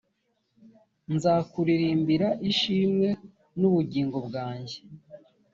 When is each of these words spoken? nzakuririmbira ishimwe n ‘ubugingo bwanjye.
nzakuririmbira 1.13 2.27
ishimwe 2.51 3.07
n 3.59 3.61
‘ubugingo 3.69 4.17
bwanjye. 4.27 4.77